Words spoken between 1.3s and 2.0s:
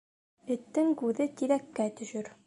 тиҙәккә